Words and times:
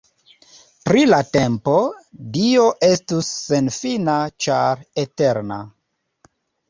Pri 0.87 1.01
la 1.09 1.19
tempo, 1.35 1.75
Dio 2.37 2.63
estus 2.87 3.29
senfina 3.51 4.17
ĉar 4.47 4.83
eterna. 5.07 5.61